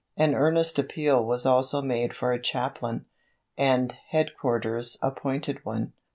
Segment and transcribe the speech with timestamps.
[0.17, 3.05] An earnest appeal was also made for a chaplain,
[3.55, 5.93] and "headquarters" appointed one.